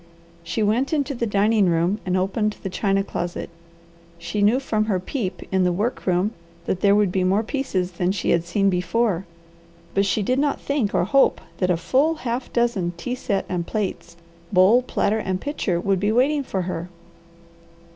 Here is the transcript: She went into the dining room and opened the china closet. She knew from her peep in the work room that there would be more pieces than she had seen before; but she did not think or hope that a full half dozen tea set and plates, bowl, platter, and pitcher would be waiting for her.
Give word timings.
She 0.43 0.63
went 0.63 0.93
into 0.93 1.13
the 1.13 1.27
dining 1.27 1.67
room 1.69 1.99
and 2.07 2.17
opened 2.17 2.57
the 2.63 2.71
china 2.71 3.03
closet. 3.03 3.51
She 4.17 4.41
knew 4.41 4.59
from 4.59 4.85
her 4.85 4.99
peep 4.99 5.43
in 5.53 5.63
the 5.63 5.71
work 5.71 6.07
room 6.07 6.31
that 6.65 6.81
there 6.81 6.95
would 6.95 7.11
be 7.11 7.23
more 7.23 7.43
pieces 7.43 7.91
than 7.91 8.11
she 8.11 8.31
had 8.31 8.43
seen 8.43 8.67
before; 8.67 9.27
but 9.93 10.07
she 10.07 10.23
did 10.23 10.39
not 10.39 10.59
think 10.59 10.95
or 10.95 11.03
hope 11.03 11.39
that 11.59 11.69
a 11.69 11.77
full 11.77 12.15
half 12.15 12.51
dozen 12.51 12.93
tea 12.97 13.13
set 13.13 13.45
and 13.47 13.67
plates, 13.67 14.17
bowl, 14.51 14.81
platter, 14.81 15.19
and 15.19 15.39
pitcher 15.39 15.79
would 15.79 15.99
be 15.99 16.11
waiting 16.11 16.41
for 16.41 16.63
her. 16.63 16.89